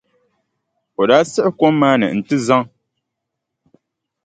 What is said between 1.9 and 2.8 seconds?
ni nti zaŋ.